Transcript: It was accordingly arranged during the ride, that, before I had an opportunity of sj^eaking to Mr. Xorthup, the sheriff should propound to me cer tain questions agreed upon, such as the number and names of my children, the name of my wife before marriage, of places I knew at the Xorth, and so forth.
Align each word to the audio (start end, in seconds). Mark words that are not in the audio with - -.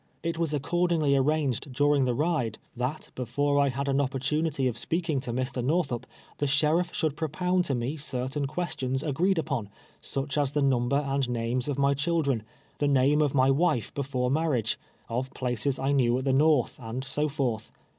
It 0.23 0.39
was 0.39 0.51
accordingly 0.51 1.15
arranged 1.15 1.71
during 1.73 2.05
the 2.05 2.15
ride, 2.15 2.57
that, 2.75 3.11
before 3.13 3.59
I 3.59 3.69
had 3.69 3.87
an 3.87 4.01
opportunity 4.01 4.67
of 4.67 4.73
sj^eaking 4.75 5.21
to 5.21 5.31
Mr. 5.31 5.63
Xorthup, 5.63 6.05
the 6.39 6.47
sheriff 6.47 6.89
should 6.91 7.15
propound 7.15 7.65
to 7.65 7.75
me 7.75 7.97
cer 7.97 8.27
tain 8.27 8.45
questions 8.47 9.03
agreed 9.03 9.37
upon, 9.37 9.69
such 10.01 10.39
as 10.39 10.53
the 10.53 10.63
number 10.63 10.97
and 10.97 11.29
names 11.29 11.69
of 11.69 11.77
my 11.77 11.93
children, 11.93 12.41
the 12.79 12.87
name 12.87 13.21
of 13.21 13.35
my 13.35 13.51
wife 13.51 13.93
before 13.93 14.31
marriage, 14.31 14.79
of 15.07 15.31
places 15.35 15.77
I 15.77 15.91
knew 15.91 16.17
at 16.17 16.25
the 16.25 16.33
Xorth, 16.33 16.79
and 16.79 17.03
so 17.03 17.29
forth. 17.29 17.71